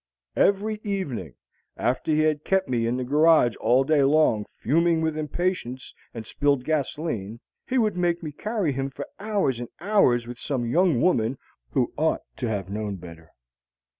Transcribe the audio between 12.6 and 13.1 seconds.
known